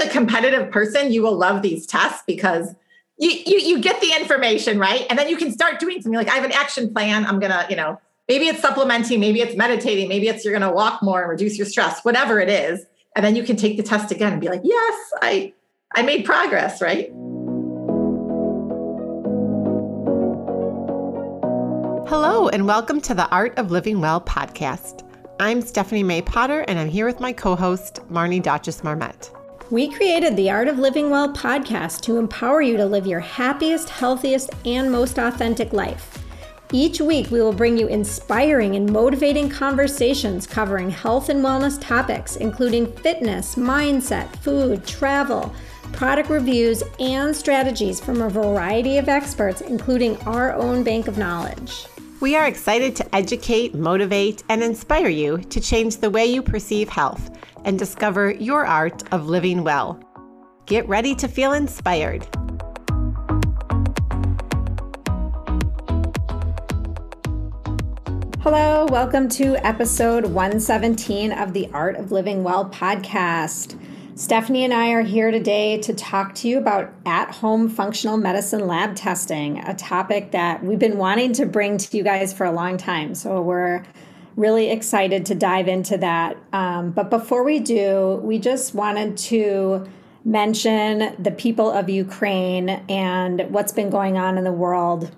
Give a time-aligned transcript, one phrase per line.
[0.00, 2.74] like a competitive person, you will love these tests because
[3.18, 6.16] you, you you get the information right, and then you can start doing something.
[6.16, 7.26] Like I have an action plan.
[7.26, 11.02] I'm gonna, you know, maybe it's supplementing, maybe it's meditating, maybe it's you're gonna walk
[11.02, 14.10] more and reduce your stress, whatever it is, and then you can take the test
[14.10, 15.52] again and be like, yes, I
[15.94, 17.10] I made progress, right?
[22.08, 25.06] Hello, and welcome to the Art of Living Well podcast.
[25.38, 29.30] I'm Stephanie May Potter, and I'm here with my co host, Marnie Dotches Marmette.
[29.70, 33.88] We created the Art of Living Well podcast to empower you to live your happiest,
[33.88, 36.18] healthiest, and most authentic life.
[36.72, 42.34] Each week, we will bring you inspiring and motivating conversations covering health and wellness topics,
[42.34, 45.54] including fitness, mindset, food, travel,
[45.92, 51.86] product reviews, and strategies from a variety of experts, including our own bank of knowledge.
[52.20, 56.90] We are excited to educate, motivate, and inspire you to change the way you perceive
[56.90, 57.30] health
[57.64, 59.98] and discover your art of living well.
[60.66, 62.26] Get ready to feel inspired.
[68.42, 73.80] Hello, welcome to episode 117 of the Art of Living Well podcast.
[74.20, 78.66] Stephanie and I are here today to talk to you about at home functional medicine
[78.66, 82.52] lab testing, a topic that we've been wanting to bring to you guys for a
[82.52, 83.14] long time.
[83.14, 83.82] So we're
[84.36, 86.36] really excited to dive into that.
[86.52, 89.88] Um, but before we do, we just wanted to
[90.22, 95.16] mention the people of Ukraine and what's been going on in the world.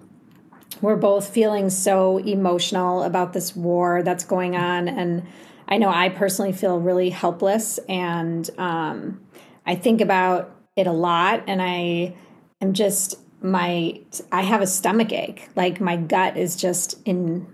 [0.80, 4.86] We're both feeling so emotional about this war that's going on.
[4.86, 5.26] And
[5.68, 7.78] I know I personally feel really helpless.
[7.88, 9.20] And um,
[9.66, 11.44] I think about it a lot.
[11.46, 12.14] And I
[12.60, 15.48] am just, my, I have a stomach ache.
[15.56, 17.46] Like my gut is just in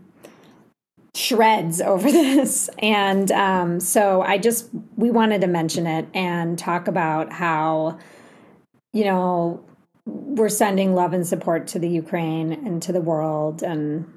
[1.14, 2.68] shreds over this.
[2.78, 7.98] And um, so I just, we wanted to mention it and talk about how,
[8.92, 9.64] you know,
[10.06, 14.10] we're sending love and support to the Ukraine and to the world and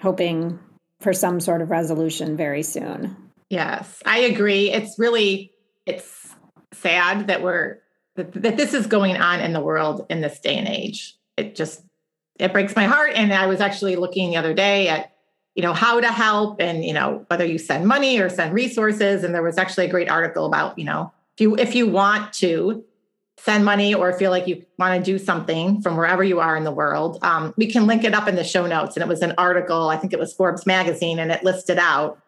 [0.00, 0.58] hoping
[1.00, 3.23] for some sort of resolution very soon.
[3.54, 4.72] Yes, I agree.
[4.72, 5.52] It's really,
[5.86, 6.34] it's
[6.72, 7.78] sad that we're,
[8.16, 11.16] that, that this is going on in the world in this day and age.
[11.36, 11.80] It just,
[12.40, 13.12] it breaks my heart.
[13.14, 15.12] And I was actually looking the other day at
[15.54, 19.22] you know how to help and you know whether you send money or send resources
[19.22, 22.32] and there was actually a great article about you know if you if you want
[22.32, 22.84] to
[23.36, 26.64] send money or feel like you want to do something from wherever you are in
[26.64, 29.22] the world um, we can link it up in the show notes and it was
[29.22, 32.18] an article i think it was forbes magazine and it listed out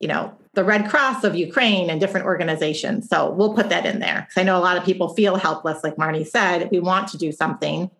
[0.00, 4.00] you know the red cross of ukraine and different organizations so we'll put that in
[4.00, 7.08] there because i know a lot of people feel helpless like marnie said we want
[7.08, 7.90] to do something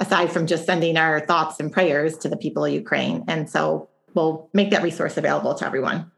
[0.00, 3.88] aside from just sending our thoughts and prayers to the people of ukraine and so
[4.16, 6.10] we'll make that resource available to everyone.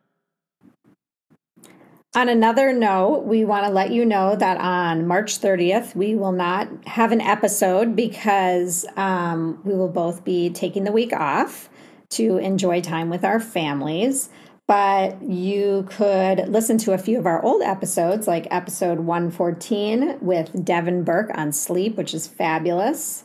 [2.15, 6.33] On another note, we want to let you know that on March 30th, we will
[6.33, 11.69] not have an episode because um, we will both be taking the week off
[12.11, 14.31] to enjoy time with our families.
[14.69, 20.65] But you could listen to a few of our old episodes, like episode 114 with
[20.65, 23.25] Devin Burke on sleep, which is fabulous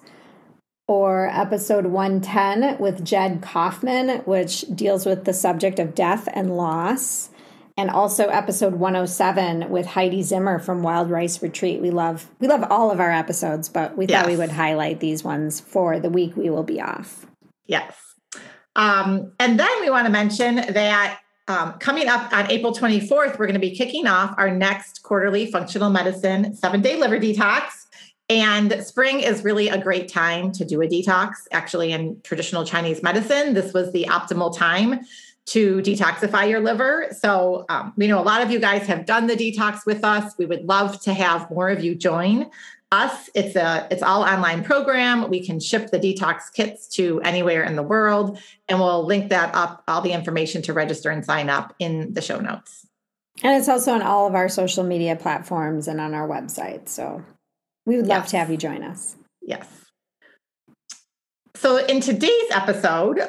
[0.88, 7.30] or episode 110 with Jed Kaufman, which deals with the subject of death and loss.
[7.76, 11.82] And also episode 107 with Heidi Zimmer from Wild Rice Retreat.
[11.82, 14.28] We love we love all of our episodes, but we thought yes.
[14.28, 17.26] we would highlight these ones for the week we will be off.
[17.66, 17.96] Yes.
[18.76, 23.46] Um, and then we want to mention that um, coming up on April 24th, we're
[23.46, 27.64] going to be kicking off our next quarterly functional medicine seven day liver detox.
[28.30, 31.32] And spring is really a great time to do a detox.
[31.52, 35.02] Actually, in traditional Chinese medicine, this was the optimal time
[35.48, 37.08] to detoxify your liver.
[37.20, 40.34] So, um, we know a lot of you guys have done the detox with us.
[40.38, 42.50] We would love to have more of you join
[42.94, 43.30] us.
[43.34, 45.30] It's a it's all online program.
[45.30, 48.40] We can ship the detox kits to anywhere in the world,
[48.70, 52.22] and we'll link that up, all the information to register and sign up in the
[52.22, 52.88] show notes.
[53.42, 56.88] And it's also on all of our social media platforms and on our website.
[56.88, 57.24] So
[57.86, 58.32] we would love yes.
[58.32, 59.16] to have you join us.
[59.42, 59.68] Yes.
[61.56, 63.20] So, in today's episode,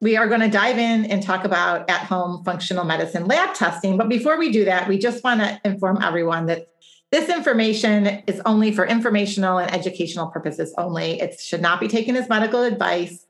[0.00, 3.96] we are going to dive in and talk about at home functional medicine lab testing.
[3.96, 6.68] But before we do that, we just want to inform everyone that
[7.10, 11.20] this information is only for informational and educational purposes only.
[11.20, 13.26] It should not be taken as medical advice.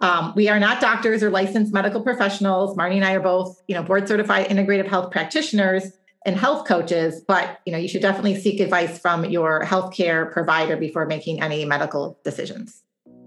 [0.00, 2.76] Um, we are not doctors or licensed medical professionals.
[2.76, 5.92] Marnie and I are both, you know, board certified integrative health practitioners
[6.26, 10.76] and health coaches, but you know, you should definitely seek advice from your healthcare provider
[10.76, 12.82] before making any medical decisions.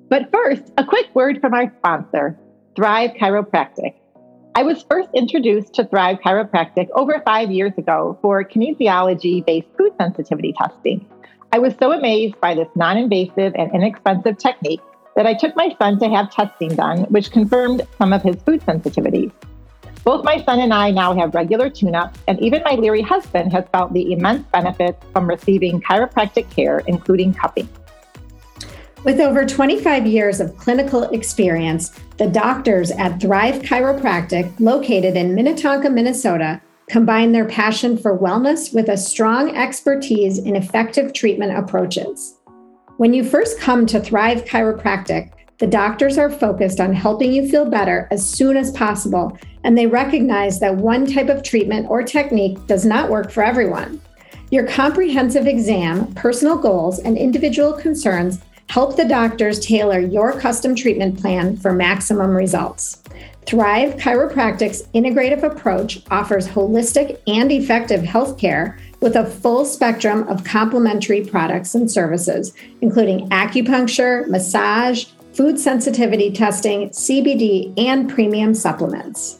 [0.09, 2.37] But first, a quick word from our sponsor,
[2.75, 3.95] Thrive Chiropractic.
[4.55, 9.93] I was first introduced to Thrive Chiropractic over five years ago for kinesiology based food
[9.99, 11.03] sensitivity testing.
[11.51, 14.81] I was so amazed by this non invasive and inexpensive technique
[15.15, 18.61] that I took my son to have testing done, which confirmed some of his food
[18.61, 19.31] sensitivities.
[20.03, 23.51] Both my son and I now have regular tune ups, and even my leery husband
[23.53, 27.67] has felt the immense benefits from receiving chiropractic care, including cupping.
[29.03, 35.89] With over 25 years of clinical experience, the doctors at Thrive Chiropractic, located in Minnetonka,
[35.89, 42.37] Minnesota, combine their passion for wellness with a strong expertise in effective treatment approaches.
[42.97, 47.65] When you first come to Thrive Chiropractic, the doctors are focused on helping you feel
[47.65, 52.57] better as soon as possible, and they recognize that one type of treatment or technique
[52.67, 54.01] does not work for everyone.
[54.51, 58.39] Your comprehensive exam, personal goals, and individual concerns
[58.69, 63.03] Help the doctors tailor your custom treatment plan for maximum results.
[63.45, 71.25] Thrive Chiropractic's integrative approach offers holistic and effective healthcare with a full spectrum of complementary
[71.25, 79.39] products and services, including acupuncture, massage, food sensitivity testing, CBD, and premium supplements.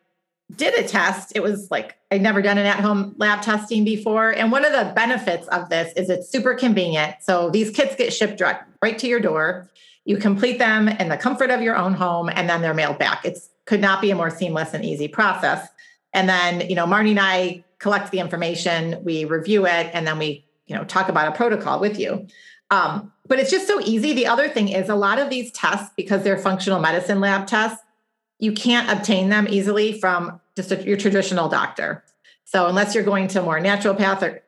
[0.55, 1.33] did a test.
[1.35, 4.31] It was like I'd never done an at home lab testing before.
[4.31, 7.15] And one of the benefits of this is it's super convenient.
[7.21, 9.69] So these kits get shipped direct right to your door.
[10.05, 13.25] You complete them in the comfort of your own home and then they're mailed back.
[13.25, 15.67] It could not be a more seamless and easy process.
[16.13, 20.17] And then, you know, Marnie and I collect the information, we review it, and then
[20.17, 22.27] we, you know, talk about a protocol with you.
[22.71, 24.13] Um, but it's just so easy.
[24.13, 27.81] The other thing is a lot of these tests, because they're functional medicine lab tests,
[28.39, 32.03] you can't obtain them easily from just a, your traditional doctor.
[32.45, 34.41] So unless you're going to more naturopathic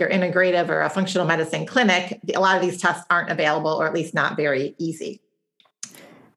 [0.00, 3.86] or integrative or a functional medicine clinic, a lot of these tests aren't available or
[3.86, 5.20] at least not very easy.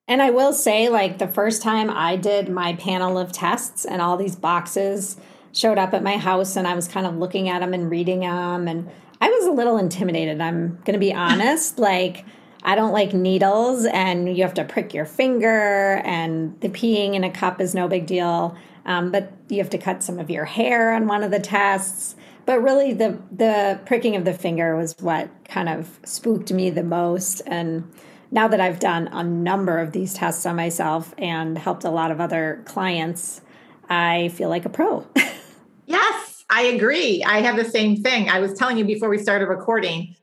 [0.07, 4.01] And I will say, like the first time I did my panel of tests and
[4.01, 5.18] all these boxes
[5.51, 8.21] showed up at my house, and I was kind of looking at them and reading
[8.21, 8.89] them, and
[9.19, 10.39] I was a little intimidated.
[10.39, 11.80] I'm going to be honest.
[11.80, 12.25] like,
[12.63, 17.24] I don't like needles and you have to prick your finger and the peeing in
[17.24, 18.57] a cup is no big deal.
[18.86, 22.15] Um, but you have to cut some of your hair on one of the tests.
[22.45, 26.83] But really the the pricking of the finger was what kind of spooked me the
[26.83, 27.42] most.
[27.45, 27.92] And
[28.31, 32.12] now that I've done a number of these tests on myself and helped a lot
[32.12, 33.42] of other clients,
[33.89, 35.06] I feel like a pro.
[35.86, 37.23] yes, I agree.
[37.23, 38.30] I have the same thing.
[38.30, 40.16] I was telling you before we started recording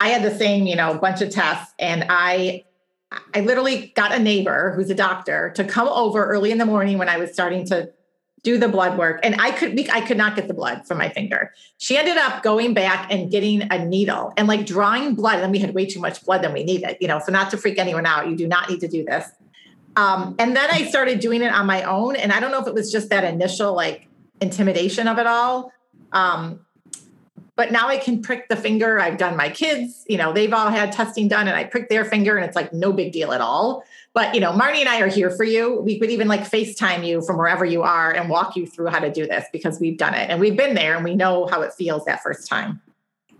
[0.00, 2.64] I had the same, you know, bunch of tests and I
[3.34, 6.96] I literally got a neighbor who's a doctor to come over early in the morning
[6.96, 7.90] when I was starting to
[8.42, 11.10] do the blood work and I could I could not get the blood from my
[11.10, 11.52] finger.
[11.76, 15.58] She ended up going back and getting a needle and like drawing blood and we
[15.58, 18.06] had way too much blood than we needed, you know, so not to freak anyone
[18.06, 19.28] out, you do not need to do this.
[19.96, 22.66] Um, and then I started doing it on my own and I don't know if
[22.66, 24.08] it was just that initial like
[24.40, 25.72] intimidation of it all.
[26.12, 26.64] Um,
[27.60, 28.98] but now I can prick the finger.
[28.98, 32.06] I've done my kids, you know, they've all had testing done and I prick their
[32.06, 33.84] finger and it's like no big deal at all.
[34.14, 35.78] But, you know, Marnie and I are here for you.
[35.82, 38.98] We could even like FaceTime you from wherever you are and walk you through how
[39.00, 41.60] to do this because we've done it and we've been there and we know how
[41.60, 42.80] it feels that first time.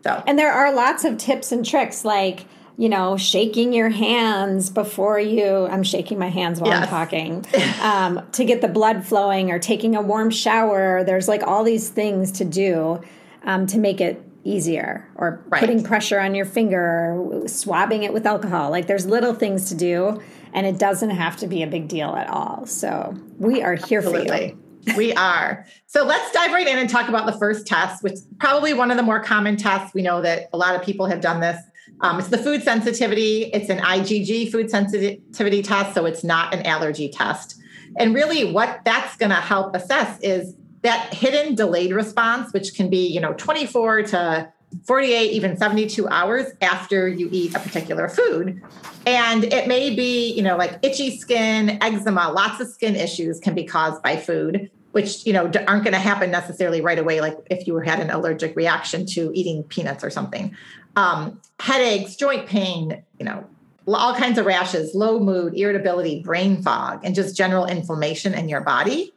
[0.04, 2.44] So, and there are lots of tips and tricks like,
[2.76, 6.82] you know, shaking your hands before you, I'm shaking my hands while yes.
[6.82, 7.46] I'm talking,
[7.80, 11.04] um, to get the blood flowing or taking a warm shower.
[11.04, 13.00] There's like all these things to do
[13.44, 15.60] um, to make it easier or right.
[15.60, 19.74] putting pressure on your finger or swabbing it with alcohol like there's little things to
[19.74, 20.20] do
[20.54, 23.98] and it doesn't have to be a big deal at all so we are here
[23.98, 24.56] Absolutely.
[24.84, 28.02] for you we are so let's dive right in and talk about the first test
[28.02, 30.82] which is probably one of the more common tests we know that a lot of
[30.82, 31.60] people have done this
[32.00, 33.44] Um, it's the food sensitivity.
[33.52, 37.56] It's an IgG food sensitivity test, so it's not an allergy test.
[37.98, 42.88] And really, what that's going to help assess is that hidden delayed response, which can
[42.88, 44.52] be, you know, 24 to
[44.84, 48.62] 48, even 72 hours after you eat a particular food.
[49.06, 53.54] And it may be, you know, like itchy skin, eczema, lots of skin issues can
[53.54, 57.36] be caused by food, which, you know, aren't going to happen necessarily right away, like
[57.50, 60.54] if you had an allergic reaction to eating peanuts or something.
[60.96, 63.44] Um, headaches, joint pain, you know,
[63.86, 68.60] all kinds of rashes, low mood, irritability, brain fog, and just general inflammation in your
[68.60, 69.12] body.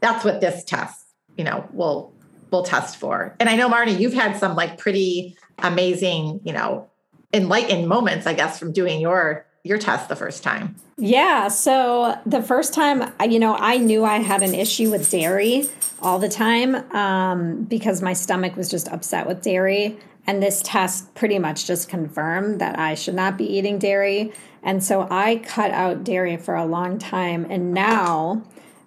[0.00, 2.12] That's what this test, you know, will
[2.50, 3.34] will test for.
[3.40, 6.88] And I know Marnie, you've had some like pretty amazing, you know,
[7.32, 10.76] enlightened moments, I guess, from doing your your test the first time.
[10.96, 11.48] Yeah.
[11.48, 15.68] So the first time, you know, I knew I had an issue with dairy
[16.00, 19.98] all the time um, because my stomach was just upset with dairy.
[20.28, 24.32] And this test pretty much just confirmed that I should not be eating dairy.
[24.62, 27.46] And so I cut out dairy for a long time.
[27.48, 28.42] And now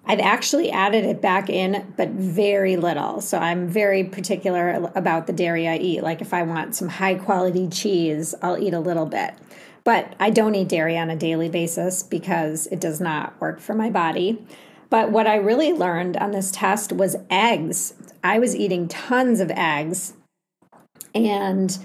[0.06, 3.20] I've actually added it back in, but very little.
[3.20, 6.02] So I'm very particular about the dairy I eat.
[6.02, 9.34] Like if I want some high quality cheese, I'll eat a little bit.
[9.84, 13.74] But I don't eat dairy on a daily basis because it does not work for
[13.74, 14.44] my body.
[14.88, 17.94] But what I really learned on this test was eggs.
[18.24, 20.14] I was eating tons of eggs
[21.14, 21.78] and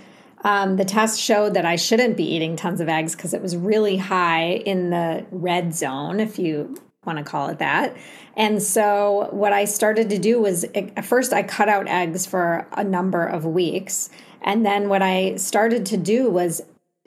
[0.44, 3.56] um, the test showed that I shouldn't be eating tons of eggs because it was
[3.58, 7.96] really high in the red zone, if you want to call it that.
[8.36, 12.68] And so, what I started to do was at first, I cut out eggs for
[12.74, 14.10] a number of weeks.
[14.42, 16.62] And then, what I started to do was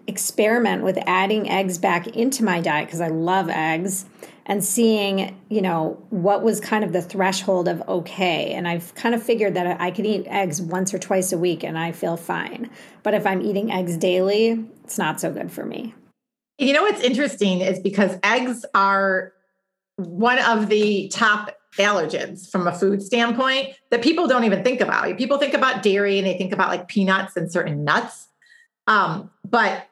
[0.07, 4.07] experiment with adding eggs back into my diet because I love eggs
[4.47, 8.52] and seeing, you know, what was kind of the threshold of okay.
[8.55, 11.62] And I've kind of figured that I could eat eggs once or twice a week
[11.62, 12.71] and I feel fine.
[13.02, 15.95] But if I'm eating eggs daily, it's not so good for me.
[16.57, 19.35] You know what's interesting is because eggs are
[19.99, 25.17] one of the top allergens from a food standpoint that people don't even think about.
[25.19, 28.28] People think about dairy and they think about like peanuts and certain nuts.
[28.87, 29.87] Um, but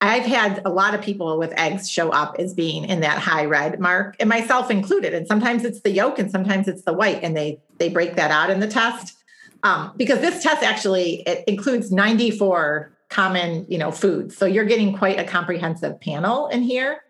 [0.00, 3.44] I've had a lot of people with eggs show up as being in that high
[3.44, 5.14] red mark, and myself included.
[5.14, 8.32] And sometimes it's the yolk, and sometimes it's the white, and they they break that
[8.32, 9.16] out in the test
[9.62, 14.96] um, because this test actually it includes 94 common you know foods, so you're getting
[14.96, 17.02] quite a comprehensive panel in here.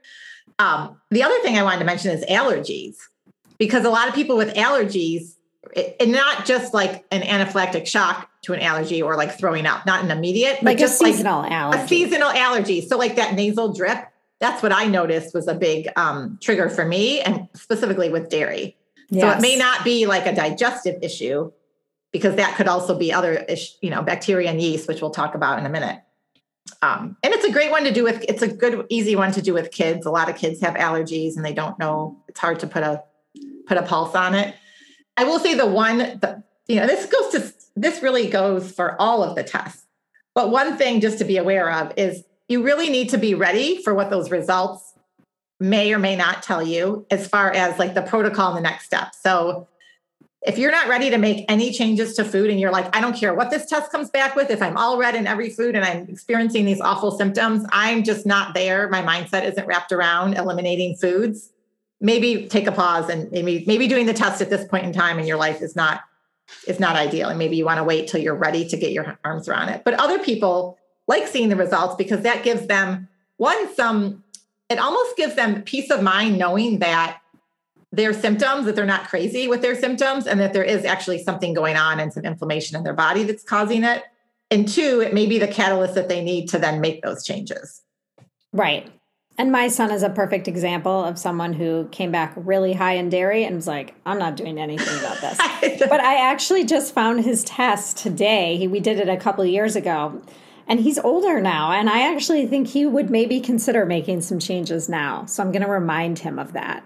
[0.59, 2.97] Um, the other thing I wanted to mention is allergies,
[3.59, 5.37] because a lot of people with allergies,
[6.01, 10.05] and not just like an anaphylactic shock to an allergy or like throwing up, not
[10.05, 11.83] an immediate, like just a seasonal like allergy.
[11.83, 12.81] A seasonal allergy.
[12.81, 14.09] So like that nasal drip,
[14.41, 18.77] that's what I noticed was a big um, trigger for me, and specifically with dairy.
[19.09, 19.23] Yes.
[19.23, 21.53] So it may not be like a digestive issue,
[22.13, 23.47] because that could also be other,
[23.81, 25.99] you know, bacteria and yeast, which we'll talk about in a minute.
[26.81, 28.25] Um, and it's a great one to do with.
[28.29, 30.07] It's a good, easy one to do with kids.
[30.07, 32.21] A lot of kids have allergies and they don't know.
[32.29, 33.03] It's hard to put a
[33.67, 34.55] put a pulse on it.
[35.17, 39.01] I will say the one, the, you know, this goes to this really goes for
[39.01, 39.85] all of the tests.
[40.35, 43.83] But one thing just to be aware of is you really need to be ready
[43.83, 44.95] for what those results
[45.61, 48.87] may or may not tell you as far as like the protocol and the next
[48.87, 49.15] step.
[49.15, 49.69] So
[50.45, 53.15] if you're not ready to make any changes to food and you're like, I don't
[53.15, 55.85] care what this test comes back with, if I'm all red in every food and
[55.85, 58.89] I'm experiencing these awful symptoms, I'm just not there.
[58.89, 61.53] My mindset isn't wrapped around eliminating foods.
[62.01, 65.21] Maybe take a pause and maybe maybe doing the test at this point in time
[65.21, 66.01] in your life is not
[66.67, 67.29] is not ideal.
[67.29, 69.83] And maybe you want to wait till you're ready to get your arms around it.
[69.85, 74.25] But other people like seeing the results because that gives them one, some,
[74.69, 77.22] it almost gives them peace of mind knowing that
[77.93, 81.53] their symptoms, that they're not crazy with their symptoms and that there is actually something
[81.53, 84.03] going on and some inflammation in their body that's causing it.
[84.51, 87.83] And two, it may be the catalyst that they need to then make those changes.
[88.53, 88.91] Right.
[89.39, 93.09] And my son is a perfect example of someone who came back really high in
[93.09, 95.39] dairy and was like, I'm not doing anything about this.
[95.89, 98.57] but I actually just found his test today.
[98.59, 100.21] He, we did it a couple years ago.
[100.67, 101.73] And he's older now.
[101.73, 105.25] And I actually think he would maybe consider making some changes now.
[105.25, 106.85] So I'm going to remind him of that.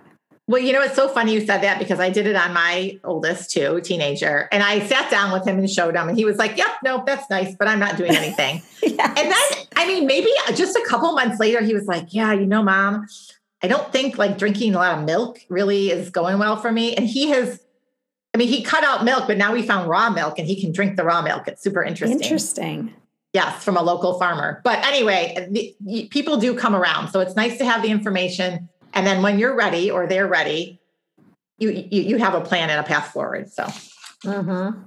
[0.48, 3.00] Well, you know, it's so funny you said that because I did it on my
[3.02, 4.48] oldest too, teenager.
[4.52, 7.02] And I sat down with him and showed him, and he was like, Yep, no,
[7.04, 8.62] that's nice, but I'm not doing anything.
[8.82, 9.18] yes.
[9.18, 12.46] And then, I mean, maybe just a couple months later, he was like, Yeah, you
[12.46, 13.06] know, mom,
[13.62, 16.94] I don't think like drinking a lot of milk really is going well for me.
[16.94, 17.60] And he has,
[18.32, 20.70] I mean, he cut out milk, but now we found raw milk and he can
[20.70, 21.48] drink the raw milk.
[21.48, 22.20] It's super interesting.
[22.20, 22.94] Interesting.
[23.32, 24.60] Yes, from a local farmer.
[24.62, 27.08] But anyway, the, people do come around.
[27.08, 30.80] So it's nice to have the information and then when you're ready or they're ready,
[31.58, 33.52] you you, you have a plan and a path forward.
[33.52, 33.64] So,
[34.24, 34.80] mm-hmm.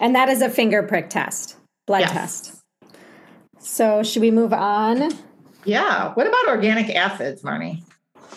[0.00, 1.56] and that is a finger prick test,
[1.86, 2.12] blood yes.
[2.12, 2.62] test.
[3.58, 5.12] So, should we move on?
[5.64, 6.14] Yeah.
[6.14, 7.82] What about organic acids, Marnie?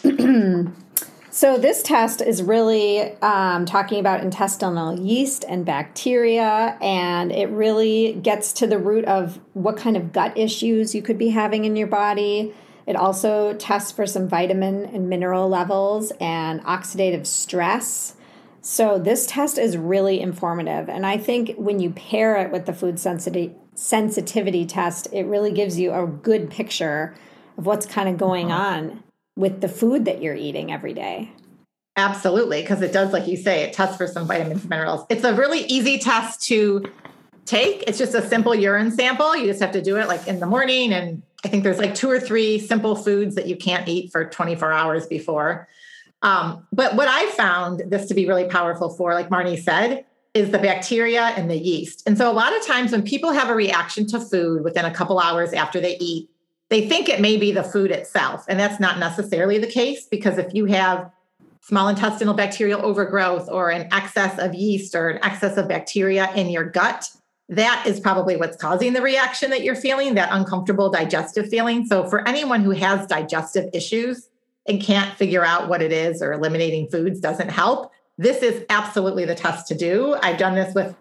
[1.29, 8.13] so, this test is really um, talking about intestinal yeast and bacteria, and it really
[8.13, 11.75] gets to the root of what kind of gut issues you could be having in
[11.75, 12.51] your body.
[12.88, 18.15] It also tests for some vitamin and mineral levels and oxidative stress.
[18.61, 20.88] So, this test is really informative.
[20.89, 25.51] And I think when you pair it with the food sensitivity, sensitivity test, it really
[25.51, 27.15] gives you a good picture
[27.57, 28.63] of what's kind of going uh-huh.
[28.63, 29.03] on
[29.35, 31.31] with the food that you're eating every day.
[31.97, 35.05] Absolutely, because it does, like you say, it tests for some vitamins and minerals.
[35.09, 36.85] It's a really easy test to
[37.45, 37.83] take.
[37.88, 39.35] It's just a simple urine sample.
[39.35, 40.93] You just have to do it like in the morning.
[40.93, 44.25] And I think there's like two or three simple foods that you can't eat for
[44.25, 45.67] 24 hours before.
[46.21, 50.51] Um, but what I found this to be really powerful for, like Marnie said, is
[50.51, 52.03] the bacteria and the yeast.
[52.05, 54.93] And so a lot of times when people have a reaction to food within a
[54.93, 56.29] couple hours after they eat,
[56.69, 58.45] they think it may be the food itself.
[58.48, 61.12] And that's not necessarily the case because if you have
[61.62, 66.50] small intestinal bacterial overgrowth or an excess of yeast or an excess of bacteria in
[66.50, 67.10] your gut,
[67.51, 71.86] that is probably what's causing the reaction that you're feeling, that uncomfortable digestive feeling.
[71.86, 74.29] So, for anyone who has digestive issues
[74.65, 79.25] and can't figure out what it is or eliminating foods doesn't help, this is absolutely
[79.25, 80.15] the test to do.
[80.24, 80.96] I've done this with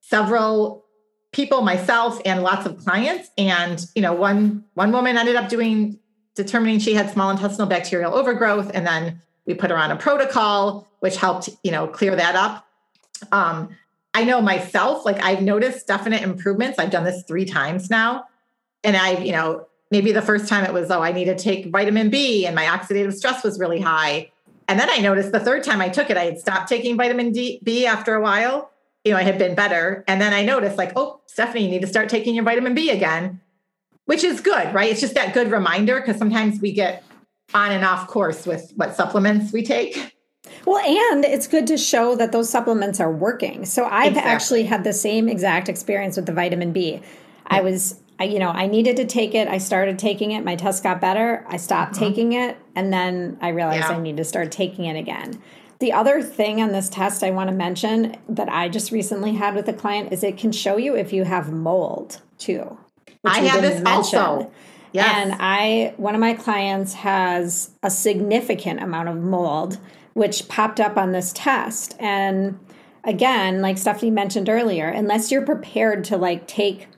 [0.00, 0.84] several
[1.30, 5.98] people myself and lots of clients and you know one one woman ended up doing
[6.34, 10.86] determining she had small intestinal bacterial overgrowth and then we put her on a protocol
[11.00, 12.66] which helped you know clear that up
[13.30, 13.70] um,
[14.14, 16.78] i know myself like i've noticed definite improvements.
[16.78, 18.24] I've done this three times now.
[18.84, 21.66] And i've you know maybe the first time it was oh i need to take
[21.66, 24.30] vitamin b and my oxidative stress was really high.
[24.68, 27.32] And then i noticed the third time i took it i had stopped taking vitamin
[27.32, 28.70] D, b after a while.
[29.04, 30.04] You know i had been better.
[30.06, 32.90] And then i noticed like oh stephanie you need to start taking your vitamin b
[32.90, 33.40] again
[34.06, 34.90] which is good right?
[34.90, 37.04] It's just that good reminder because sometimes we get
[37.54, 40.16] on and off course with what supplements we take.
[40.66, 43.64] Well, and it's good to show that those supplements are working.
[43.64, 44.30] So I've exactly.
[44.30, 47.00] actually had the same exact experience with the vitamin B.
[47.46, 49.48] I was, I, you know, I needed to take it.
[49.48, 50.44] I started taking it.
[50.44, 51.44] My test got better.
[51.48, 52.04] I stopped mm-hmm.
[52.04, 52.56] taking it.
[52.74, 53.96] And then I realized yeah.
[53.96, 55.42] I need to start taking it again.
[55.80, 59.56] The other thing on this test I want to mention that I just recently had
[59.56, 62.78] with a client is it can show you if you have mold too.
[63.24, 64.18] I have this mention.
[64.18, 64.52] also.
[64.92, 65.12] Yes.
[65.16, 69.78] And I, one of my clients has a significant amount of mold,
[70.14, 71.94] which popped up on this test.
[71.98, 72.58] And
[73.04, 76.88] again, like Stephanie mentioned earlier, unless you're prepared to like take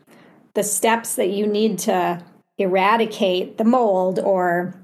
[0.55, 2.23] the steps that you need to
[2.59, 4.75] eradicate the mold or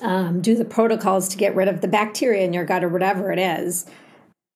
[0.00, 3.32] um, do the protocols to get rid of the bacteria in your gut or whatever
[3.32, 3.86] it is,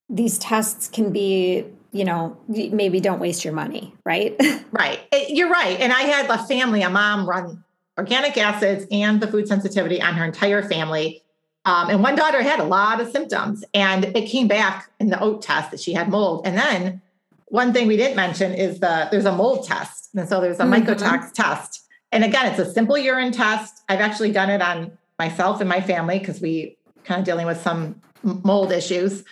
[0.09, 1.67] these tests can be
[1.97, 4.39] you know, maybe don't waste your money, right?
[4.71, 5.01] right.
[5.29, 5.81] You're right.
[5.81, 7.65] And I had a family, a mom run
[7.97, 11.23] organic acids and the food sensitivity on her entire family.
[11.67, 15.21] Um, and one daughter had a lot of symptoms, and it came back in the
[15.21, 16.47] OAT test that she had mold.
[16.47, 17.03] And then
[17.47, 20.63] one thing we didn't mention is the there's a mold test, and so there's a
[20.63, 20.89] mm-hmm.
[20.89, 21.83] mycotox test.
[22.13, 23.83] And again, it's a simple urine test.
[23.89, 27.61] I've actually done it on myself and my family because we kind of dealing with
[27.61, 29.25] some mold issues,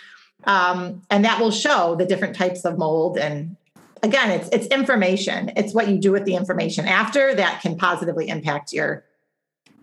[0.43, 3.57] um, and that will show the different types of mold and
[4.03, 5.53] again, it's it's information.
[5.57, 9.05] It's what you do with the information after that can positively impact your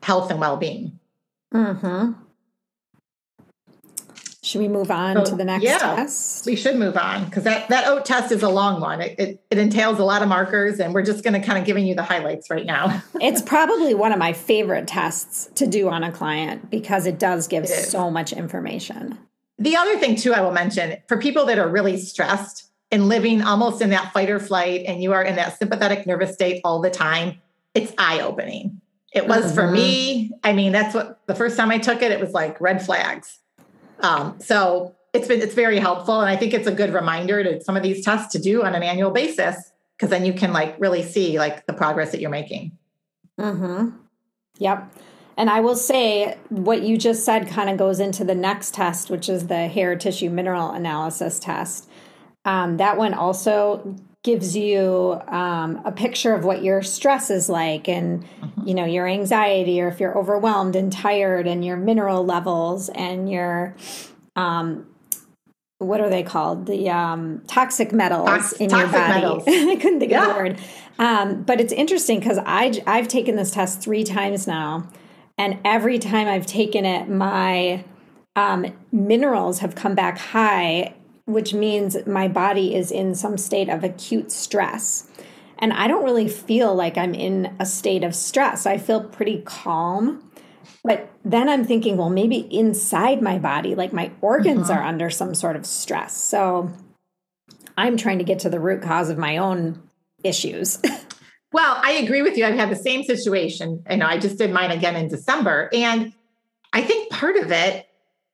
[0.04, 1.00] health and well-being.
[1.52, 2.12] Hmm.
[4.44, 6.48] Should we move on so, to the next yeah, test?
[6.48, 9.00] We should move on because that that OAT test is a long one.
[9.00, 11.66] It, it, it entails a lot of markers, and we're just going to kind of
[11.66, 13.04] giving you the highlights right now.
[13.22, 17.48] it's probably one of my favorite tests to do on a client because it does
[17.48, 19.18] give it so much information.
[19.60, 23.42] The other thing too, I will mention for people that are really stressed, and living
[23.42, 26.82] almost in that fight or flight and you are in that sympathetic nervous state all
[26.82, 27.40] the time,
[27.74, 28.82] it's eye opening.
[29.14, 29.56] It was mm-hmm.
[29.56, 30.32] for me.
[30.44, 33.40] I mean, that's what the first time I took it, it was like red flags.
[34.02, 37.62] Um, so it's been it's very helpful, and I think it's a good reminder to
[37.62, 40.76] some of these tests to do on an annual basis because then you can like
[40.80, 42.72] really see like the progress that you're making.
[43.40, 43.90] Hmm.
[44.58, 44.92] Yep.
[45.38, 49.10] And I will say what you just said kind of goes into the next test,
[49.10, 51.90] which is the hair tissue mineral analysis test.
[52.46, 57.90] Um, that one also gives you um, a picture of what your stress is like
[57.90, 58.68] and mm-hmm.
[58.68, 63.32] you know your anxiety or if you're overwhelmed and tired and your mineral levels and
[63.32, 63.76] your
[64.36, 64.86] um,
[65.80, 70.00] what are they called the um, toxic metals Tox- in toxic your body i couldn't
[70.00, 70.22] think yeah.
[70.22, 70.60] of the word
[71.00, 74.88] um, but it's interesting because i've taken this test three times now
[75.40, 77.84] and every time i've taken it my
[78.36, 80.94] um, minerals have come back high
[81.34, 85.08] which means my body is in some state of acute stress.
[85.60, 88.66] And I don't really feel like I'm in a state of stress.
[88.66, 90.32] I feel pretty calm.
[90.84, 94.80] But then I'm thinking, well, maybe inside my body, like my organs mm-hmm.
[94.80, 96.18] are under some sort of stress.
[96.18, 96.72] So
[97.78, 99.82] I'm trying to get to the root cause of my own
[100.24, 100.80] issues.
[101.54, 102.46] well, I agree with you.
[102.46, 103.84] I've had the same situation.
[103.90, 105.70] You know, I just did mine again in December.
[105.74, 106.14] And
[106.74, 107.86] I think part of it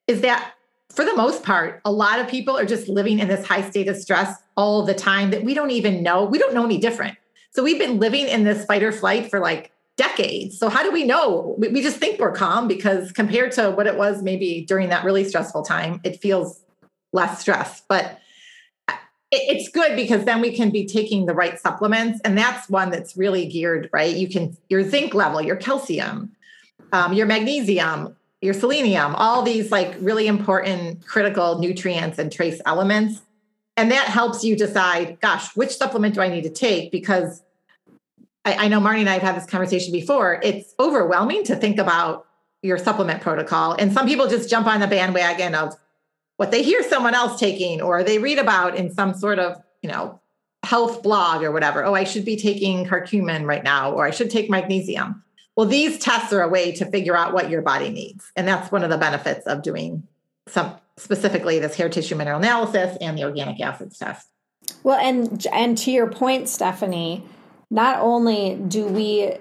[0.08, 0.54] is that
[0.90, 3.88] for the most part, a lot of people are just living in this high state
[3.88, 6.26] of stress all the time that we don't even know.
[6.26, 7.18] We don't know any different.
[7.52, 10.58] So we've been living in this fight or flight for like decades.
[10.58, 11.56] So how do we know?
[11.58, 15.24] We, just think we're calm because compared to what it was maybe during that really
[15.24, 16.64] stressful time, it feels
[17.14, 17.82] less stress.
[17.88, 18.20] But
[19.32, 23.18] it's good because then we can be taking the right supplements and that's one that's
[23.18, 26.32] really geared right you can your zinc level your calcium
[26.94, 33.22] um, your magnesium your selenium all these like really important critical nutrients and trace elements
[33.76, 37.42] and that helps you decide gosh which supplement do i need to take because
[38.46, 41.80] I, I know marnie and i have had this conversation before it's overwhelming to think
[41.80, 42.28] about
[42.62, 45.76] your supplement protocol and some people just jump on the bandwagon of
[46.38, 49.90] what they hear someone else taking or they read about in some sort of, you
[49.90, 50.20] know,
[50.64, 51.84] health blog or whatever.
[51.84, 55.24] Oh, I should be taking curcumin right now, or I should take magnesium.
[55.58, 58.32] Well, these tests are a way to figure out what your body needs.
[58.36, 60.08] And that's one of the benefits of doing
[60.48, 64.28] some specifically this hair tissue mineral analysis and the organic acids test.
[64.84, 67.24] Well, and and to your point, Stephanie,
[67.72, 69.38] not only do we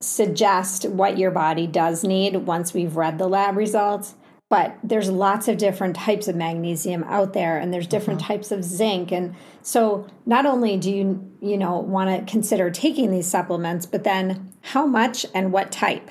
[0.00, 4.14] suggest what your body does need once we've read the lab results,
[4.48, 8.32] but there's lots of different types of magnesium out there and there's different mm-hmm.
[8.32, 9.10] types of zinc.
[9.10, 14.04] And so not only do you you know want to consider taking these supplements but
[14.04, 16.10] then how much and what type?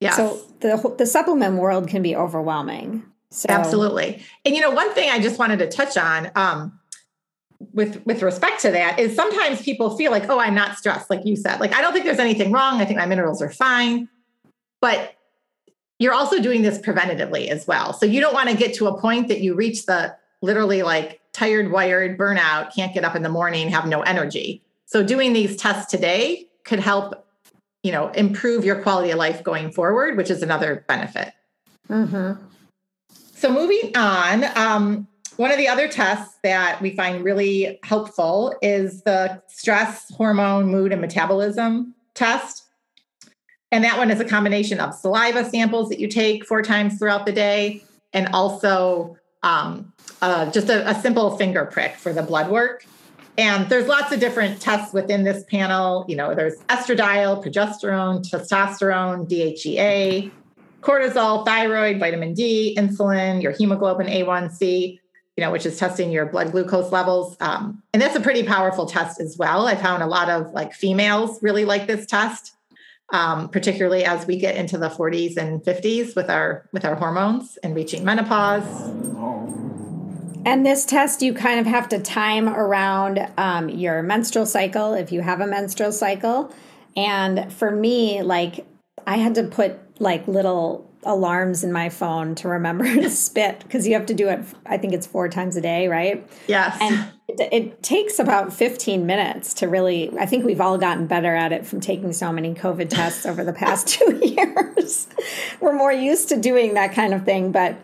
[0.00, 3.04] Yeah so the the supplement world can be overwhelming.
[3.30, 4.22] So absolutely.
[4.46, 6.78] And you know one thing i just wanted to touch on um,
[7.74, 11.20] with with respect to that is sometimes people feel like oh i'm not stressed like
[11.26, 11.60] you said.
[11.60, 12.80] Like i don't think there's anything wrong.
[12.80, 14.08] I think my minerals are fine.
[14.80, 15.17] But
[15.98, 17.92] you're also doing this preventatively as well.
[17.92, 21.20] So you don't want to get to a point that you reach the literally like
[21.32, 24.62] tired, wired, burnout, can't get up in the morning, have no energy.
[24.86, 27.26] So doing these tests today could help,
[27.82, 31.32] you know, improve your quality of life going forward, which is another benefit.
[31.88, 32.44] Mm-hmm.
[33.34, 39.02] So moving on, um, one of the other tests that we find really helpful is
[39.02, 42.64] the stress hormone, mood, and metabolism test.
[43.70, 47.26] And that one is a combination of saliva samples that you take four times throughout
[47.26, 52.50] the day and also um, uh, just a, a, simple finger prick for the blood
[52.50, 52.84] work.
[53.36, 56.04] And there's lots of different tests within this panel.
[56.08, 60.32] You know, there's estradiol, progesterone, testosterone, DHEA,
[60.80, 64.98] cortisol, thyroid, vitamin D, insulin, your hemoglobin A1C,
[65.36, 67.36] you know, which is testing your blood glucose levels.
[67.38, 69.68] Um, and that's a pretty powerful test as well.
[69.68, 72.54] I found a lot of like females really like this test
[73.10, 77.58] um, particularly as we get into the 40s and 50s with our with our hormones
[77.62, 78.64] and reaching menopause.
[80.44, 85.12] And this test, you kind of have to time around um, your menstrual cycle if
[85.12, 86.54] you have a menstrual cycle.
[86.96, 88.66] And for me, like
[89.06, 93.86] I had to put like little alarms in my phone to remember to spit because
[93.86, 97.12] you have to do it i think it's four times a day right yes and
[97.28, 101.52] it, it, takes about 15 minutes to really i think we've all gotten better at
[101.52, 105.06] it from taking so many covid tests over the past two years.
[105.60, 107.76] We're more used to doing that kind of thing but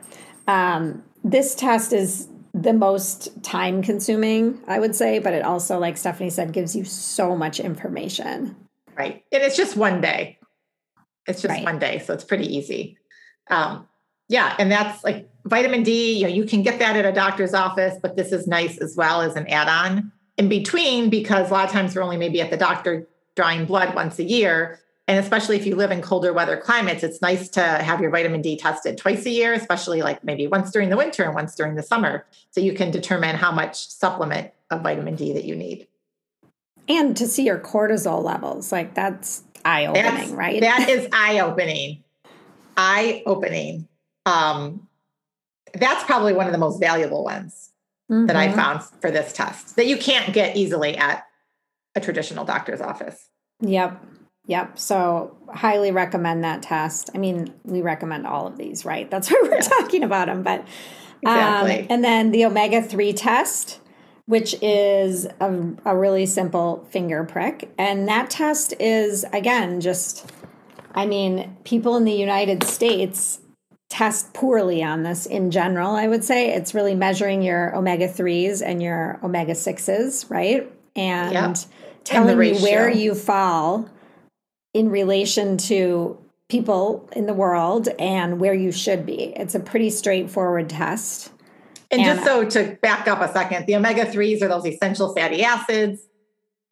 [0.47, 5.97] um, this test is the most time consuming i would say but it also like
[5.97, 8.57] stephanie said gives you so much information.
[8.97, 9.25] Right.
[9.33, 10.39] And it's just one day.
[11.27, 11.65] It's just right.
[11.65, 12.97] one day so it's pretty easy.
[13.51, 13.89] Um,
[14.29, 17.55] yeah, and that's like vitamin D, you know, you can get that at a doctor's
[17.55, 21.67] office, but this is nice as well as an add-on in between because a lot
[21.67, 23.07] of times we're only maybe at the doctor
[23.37, 24.81] drawing blood once a year.
[25.07, 28.41] And especially if you live in colder weather climates, it's nice to have your vitamin
[28.41, 31.75] D tested twice a year, especially like maybe once during the winter and once during
[31.75, 32.25] the summer.
[32.51, 35.89] So you can determine how much supplement of vitamin D that you need.
[36.89, 40.61] And to see your cortisol levels, like that's eye opening, right?
[40.63, 42.05] That is eye opening
[42.77, 43.89] eye opening.
[44.27, 44.89] Um,
[45.75, 47.71] that's probably one of the most valuable ones
[48.11, 48.27] mm-hmm.
[48.27, 48.57] that I mm-hmm.
[48.57, 51.27] found for this test that you can't get easily at
[51.95, 53.29] a traditional doctor's office.
[53.61, 54.05] Yep.
[54.47, 54.79] Yep.
[54.79, 57.09] So, highly recommend that test.
[57.15, 59.11] I mean, we recommend all of these, right?
[59.11, 59.61] That's why we're yeah.
[59.61, 60.43] talking about them.
[60.43, 60.61] But,
[61.25, 63.81] um, and then the omega 3 test,
[64.27, 67.73] which is a, a really simple finger prick.
[67.79, 70.31] And that test is, again, just
[70.95, 73.41] I mean, people in the United States
[73.91, 76.53] test poorly on this in general, I would say.
[76.53, 80.71] It's really measuring your omega 3s and your omega 6s, right?
[80.97, 81.65] And
[82.05, 83.89] telling you where you fall
[84.73, 86.19] in relation to
[86.49, 89.33] people in the world and where you should be.
[89.37, 91.33] It's a pretty straightforward test.
[91.91, 95.15] And, and just so to back up a second, the omega 3s are those essential
[95.15, 96.03] fatty acids,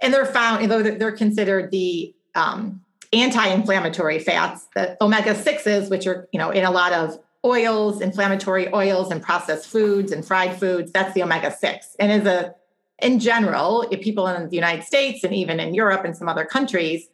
[0.02, 2.81] and they're found, they're considered the um,
[3.12, 8.72] anti-inflammatory fats, the omega 6s, which are, you know, in a lot of oils, inflammatory
[8.72, 11.96] oils and processed foods and fried foods, that's the omega 6.
[11.98, 12.54] And as a
[13.02, 16.44] in general, if people in the United States and even in Europe and some other
[16.44, 17.08] countries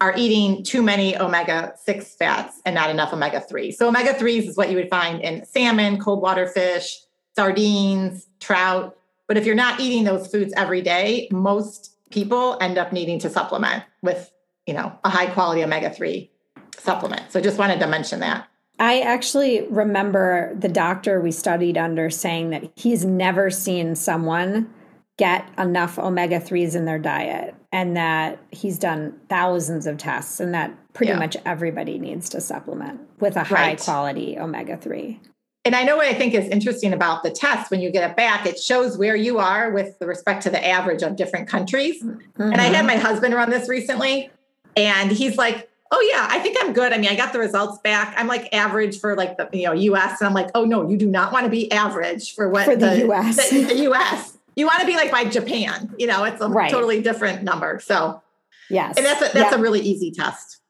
[0.00, 3.70] are eating too many omega 6 fats and not enough omega 3.
[3.70, 6.98] So, omega 3s is what you would find in salmon, cold water fish,
[7.36, 8.96] sardines, trout.
[9.28, 13.30] But if you're not eating those foods every day, most people end up needing to
[13.30, 14.30] supplement with,
[14.66, 16.30] you know, a high quality omega 3
[16.78, 17.30] supplement.
[17.30, 18.48] So, just wanted to mention that.
[18.78, 24.72] I actually remember the doctor we studied under saying that he's never seen someone
[25.16, 30.52] get enough omega 3s in their diet and that he's done thousands of tests and
[30.54, 31.18] that pretty yeah.
[31.18, 33.80] much everybody needs to supplement with a high right.
[33.80, 35.20] quality omega 3
[35.64, 38.16] and I know what I think is interesting about the test when you get it
[38.16, 42.02] back, it shows where you are with respect to the average of different countries.
[42.02, 42.42] Mm-hmm.
[42.42, 44.30] And I had my husband run this recently,
[44.76, 46.92] and he's like, Oh yeah, I think I'm good.
[46.92, 48.14] I mean, I got the results back.
[48.16, 50.96] I'm like average for like the you know US, and I'm like, oh no, you
[50.96, 53.50] do not want to be average for what for the, the US.
[53.50, 55.94] The, the US you want to be like by Japan.
[55.98, 56.70] You know, it's a right.
[56.70, 57.80] totally different number.
[57.80, 58.22] So
[58.70, 60.60] yes, and that's a, that's a really easy test.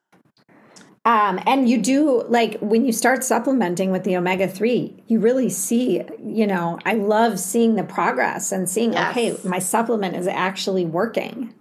[1.06, 5.50] Um, and you do like when you start supplementing with the omega 3, you really
[5.50, 9.10] see, you know, I love seeing the progress and seeing, yes.
[9.10, 11.52] okay, my supplement is actually working.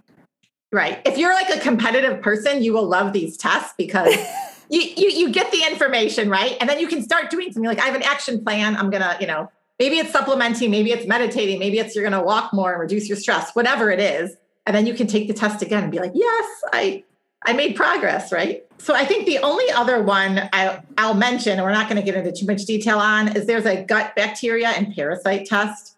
[0.74, 1.00] Right.
[1.04, 4.12] If you're like a competitive person, you will love these tests because
[4.68, 6.56] you, you you get the information, right?
[6.60, 8.76] And then you can start doing something like I have an action plan.
[8.76, 12.26] I'm gonna, you know, maybe it's supplementing, maybe it's meditating, maybe it's you're going to
[12.26, 14.36] walk more and reduce your stress, whatever it is.
[14.66, 17.04] And then you can take the test again and be like, yes, I
[17.46, 18.64] I made progress, right?
[18.78, 22.02] So I think the only other one I I, will mention, and we're not going
[22.02, 25.93] to get into too much detail on, is there's a gut bacteria and parasite test.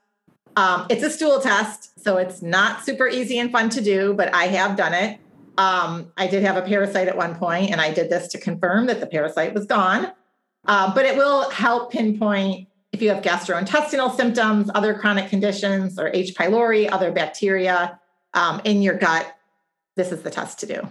[0.56, 4.34] Um, it's a stool test, so it's not super easy and fun to do, but
[4.34, 5.20] I have done it.
[5.58, 8.86] Um, I did have a parasite at one point, and I did this to confirm
[8.86, 10.12] that the parasite was gone.
[10.66, 16.10] Uh, but it will help pinpoint if you have gastrointestinal symptoms, other chronic conditions, or
[16.14, 16.34] H.
[16.34, 18.00] pylori, other bacteria
[18.32, 19.36] um, in your gut,
[19.96, 20.88] this is the test to do.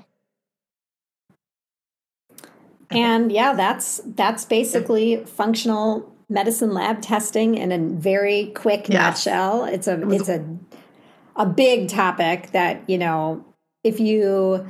[2.91, 9.65] And yeah, that's that's basically functional medicine lab testing in a very quick nutshell.
[9.65, 10.45] It's a it's a
[11.35, 13.45] a big topic that, you know,
[13.83, 14.65] if you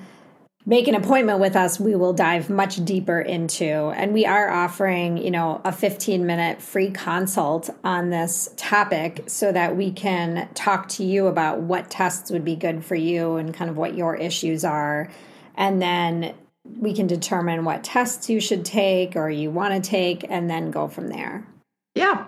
[0.66, 3.66] make an appointment with us, we will dive much deeper into.
[3.66, 9.52] And we are offering, you know, a 15 minute free consult on this topic so
[9.52, 13.54] that we can talk to you about what tests would be good for you and
[13.54, 15.12] kind of what your issues are.
[15.56, 16.34] And then
[16.80, 20.72] we can determine what tests you should take or you want to take and then
[20.72, 21.48] go from there.
[21.94, 22.28] Yeah,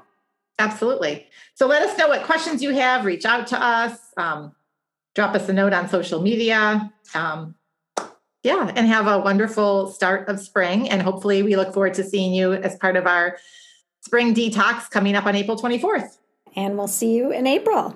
[0.60, 1.28] absolutely.
[1.56, 3.06] So let us know what questions you have.
[3.06, 3.98] Reach out to us.
[4.16, 4.54] Um,
[5.16, 6.92] drop us a note on social media.
[7.14, 7.56] Um,
[8.44, 10.90] yeah, and have a wonderful start of spring.
[10.90, 13.38] And hopefully, we look forward to seeing you as part of our
[14.02, 16.18] spring detox coming up on April 24th.
[16.56, 17.96] And we'll see you in April.